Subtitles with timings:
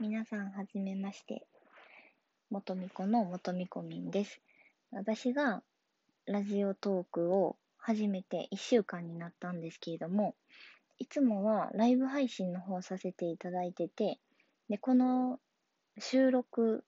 [0.00, 1.46] 皆さんはじめまして。
[2.50, 4.40] 元美子の元美子みんです。
[4.90, 5.62] 私が
[6.26, 10.34] ラジオトークを始めて1週間になったんですけれども、
[10.98, 14.18] いつもはライブ配信の方させていただいてて、
[14.68, 15.38] で、この
[16.00, 16.84] 収録、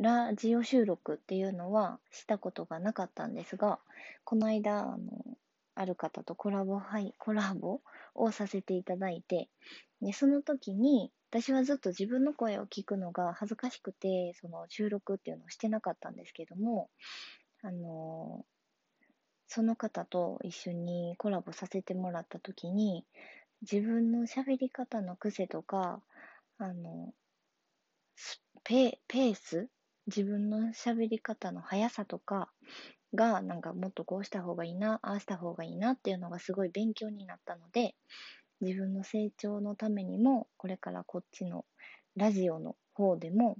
[0.00, 3.78] ラジオ収録っていうのはしたことがなかったんですが、
[4.24, 4.98] この間、あの、
[5.76, 7.80] ある方とコラボ、はい、コラボ
[8.16, 9.48] をさせていただいて、
[10.02, 16.90] で、その時に、私はずっと自分の声を聞くのが恥ずかしくて、その収録っていうのをしてなかったんですけども、
[17.64, 18.44] あの、
[19.48, 23.04] その方と一緒にコラボさせてもらった時に、
[23.62, 26.00] 自分の喋り方の癖とか、
[26.58, 27.12] あの、
[28.62, 29.68] ペペース
[30.06, 32.48] 自分の喋り方の速さとか
[33.12, 37.96] が、なんかもっとこうした方がいいな、ああした方がいいなっていうのがすごい勉強になったので、
[38.60, 41.64] 自分の成長のためにも、これからこっちの
[42.16, 43.56] ラジオの方でも、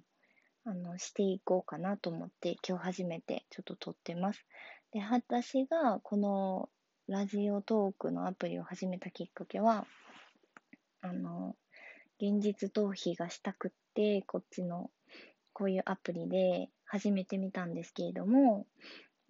[0.65, 4.47] あの、していこうかなと思って、今日初めてちょっと撮ってます。
[4.93, 6.69] で、私がこの
[7.09, 9.87] ラジオトークのアプリを始めたきっかけは、
[11.03, 11.55] あの、
[12.19, 14.91] 現実逃避がしたくって、こっちの
[15.53, 18.67] こういうアプリで始めてみたんですけれども、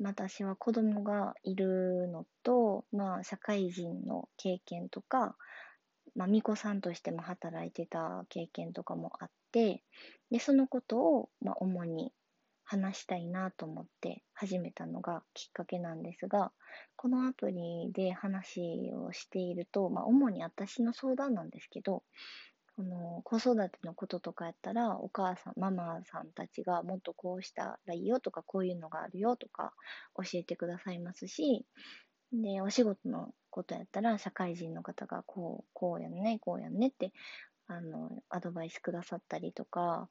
[0.00, 5.36] 私は子供がいるのと、まあ、社会人の経験とか、
[6.16, 9.82] まあ、巫女さんとしても働いてた経験とかもあって、
[10.30, 12.12] で、そのことを、まあ、主に
[12.64, 16.50] 話したいなと思って始めたのがきっかけなんですが、
[16.96, 22.02] このアプリで話をしていると、まあ、主に私の相談なんですけど、
[22.76, 29.72] この子育てのこととかやったら、お母さん、ママさんたちがもっとこうしたらいいよとか、こういうのがあるよとか
[30.16, 31.64] 教えてくださいますし、
[32.32, 37.12] で、お仕事のことやったら、社会人の方がこう、こうやんね、こうやんねって、
[37.68, 40.08] あの、アドバイスくださったりとか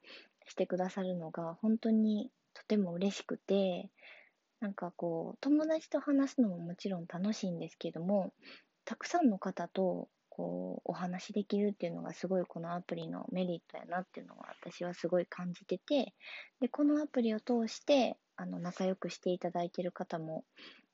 [0.48, 3.90] してくださるのが、本当にとても嬉しくて、
[4.62, 8.34] なんかこう、友達と話すのももちろん楽しいんですけども、
[8.86, 16.16] たくさんの方とこうお話しできるっていうのがすごいこのアプリのメリットやなっていうのは私はすごい感じてて
[16.60, 20.44] でこのアプリを通してあの仲良くしていただいてる方も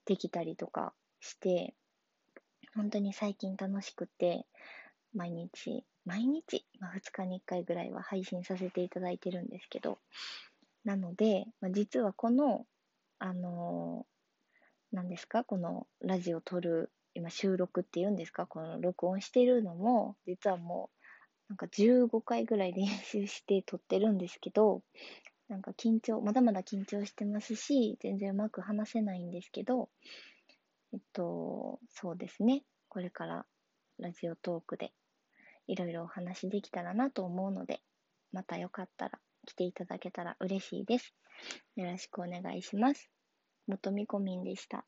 [0.05, 0.91] できたりとか
[1.21, 1.73] して
[2.75, 4.45] 本当に最近楽しくて
[5.15, 9.99] 毎日毎日、まあ、2日に1回ぐらいは配信させていただいてるんですけど
[10.83, 12.65] なので、まあ、実はこの
[13.19, 14.05] あの
[14.91, 15.45] 何ですか？
[15.45, 18.47] このラジオを撮る今収録っていうんですか？
[18.47, 20.89] この録音してるのも実はも
[21.49, 24.81] うなんか15回ぐらい練習して撮ってるんですけど
[25.49, 29.89] なんか緊張まだまだ緊張してますし全然うまく話せないんですけど
[30.93, 32.63] えっとそうですね。
[32.87, 33.45] これから
[33.99, 34.93] ラジオトークで
[35.67, 37.81] いろいろお話できたらなと思うので
[38.31, 41.13] またよかったら来ていただけたら嬉しいです。
[41.75, 43.09] よろしくお願いします。
[43.67, 44.85] 元みこみんでした。